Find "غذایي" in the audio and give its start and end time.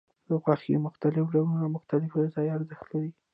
2.19-2.51